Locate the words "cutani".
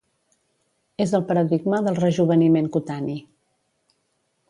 2.79-3.19